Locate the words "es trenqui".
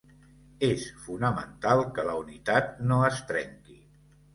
3.15-3.83